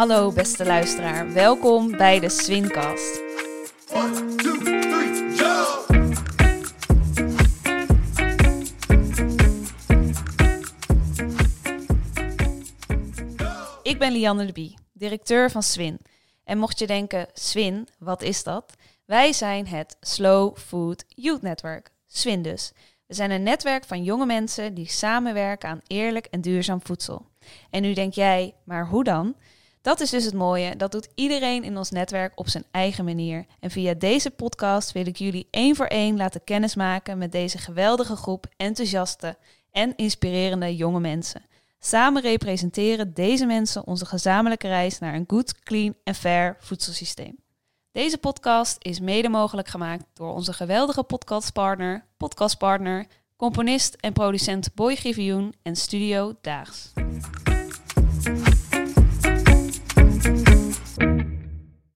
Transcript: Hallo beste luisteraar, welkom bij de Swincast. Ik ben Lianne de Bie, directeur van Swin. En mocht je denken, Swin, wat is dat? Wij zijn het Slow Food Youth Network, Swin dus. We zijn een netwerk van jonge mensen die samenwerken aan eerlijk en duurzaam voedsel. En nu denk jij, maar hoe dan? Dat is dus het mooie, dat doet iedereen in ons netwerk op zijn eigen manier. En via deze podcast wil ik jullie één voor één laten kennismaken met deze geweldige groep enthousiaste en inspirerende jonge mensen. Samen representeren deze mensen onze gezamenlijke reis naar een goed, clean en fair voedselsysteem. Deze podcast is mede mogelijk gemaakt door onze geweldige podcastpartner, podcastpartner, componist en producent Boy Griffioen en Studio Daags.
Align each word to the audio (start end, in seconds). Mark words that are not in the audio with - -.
Hallo 0.00 0.32
beste 0.32 0.64
luisteraar, 0.64 1.32
welkom 1.32 1.90
bij 1.96 2.20
de 2.20 2.28
Swincast. 2.28 3.16
Ik 13.82 13.98
ben 13.98 14.12
Lianne 14.12 14.46
de 14.46 14.52
Bie, 14.52 14.74
directeur 14.92 15.50
van 15.50 15.62
Swin. 15.62 15.98
En 16.44 16.58
mocht 16.58 16.78
je 16.78 16.86
denken, 16.86 17.26
Swin, 17.32 17.88
wat 17.98 18.22
is 18.22 18.42
dat? 18.42 18.72
Wij 19.04 19.32
zijn 19.32 19.66
het 19.66 19.96
Slow 20.00 20.56
Food 20.56 21.04
Youth 21.08 21.42
Network, 21.42 21.90
Swin 22.06 22.42
dus. 22.42 22.72
We 23.06 23.14
zijn 23.14 23.30
een 23.30 23.42
netwerk 23.42 23.84
van 23.84 24.04
jonge 24.04 24.26
mensen 24.26 24.74
die 24.74 24.88
samenwerken 24.88 25.68
aan 25.68 25.80
eerlijk 25.86 26.26
en 26.26 26.40
duurzaam 26.40 26.80
voedsel. 26.82 27.26
En 27.70 27.82
nu 27.82 27.92
denk 27.92 28.14
jij, 28.14 28.54
maar 28.64 28.86
hoe 28.86 29.04
dan? 29.04 29.34
Dat 29.82 30.00
is 30.00 30.10
dus 30.10 30.24
het 30.24 30.34
mooie, 30.34 30.76
dat 30.76 30.92
doet 30.92 31.08
iedereen 31.14 31.64
in 31.64 31.76
ons 31.76 31.90
netwerk 31.90 32.32
op 32.34 32.48
zijn 32.48 32.64
eigen 32.70 33.04
manier. 33.04 33.46
En 33.60 33.70
via 33.70 33.94
deze 33.94 34.30
podcast 34.30 34.92
wil 34.92 35.06
ik 35.06 35.16
jullie 35.16 35.48
één 35.50 35.76
voor 35.76 35.86
één 35.86 36.16
laten 36.16 36.44
kennismaken 36.44 37.18
met 37.18 37.32
deze 37.32 37.58
geweldige 37.58 38.16
groep 38.16 38.46
enthousiaste 38.56 39.36
en 39.70 39.96
inspirerende 39.96 40.76
jonge 40.76 41.00
mensen. 41.00 41.42
Samen 41.78 42.22
representeren 42.22 43.14
deze 43.14 43.46
mensen 43.46 43.86
onze 43.86 44.06
gezamenlijke 44.06 44.68
reis 44.68 44.98
naar 44.98 45.14
een 45.14 45.24
goed, 45.26 45.62
clean 45.62 45.94
en 46.04 46.14
fair 46.14 46.56
voedselsysteem. 46.58 47.38
Deze 47.92 48.18
podcast 48.18 48.76
is 48.78 49.00
mede 49.00 49.28
mogelijk 49.28 49.68
gemaakt 49.68 50.04
door 50.14 50.32
onze 50.34 50.52
geweldige 50.52 51.02
podcastpartner, 51.02 52.04
podcastpartner, 52.16 53.06
componist 53.36 53.94
en 53.94 54.12
producent 54.12 54.74
Boy 54.74 54.96
Griffioen 54.96 55.54
en 55.62 55.76
Studio 55.76 56.34
Daags. 56.40 56.92